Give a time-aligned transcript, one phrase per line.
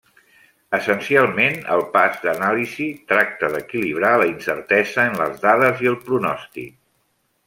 [0.75, 6.73] Essencialment el pas d'anàlisi tracta d'equilibrar la incertesa en les dades i el pronòstic.